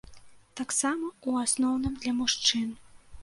[0.59, 2.67] Таксама ў асноўным для мужчын.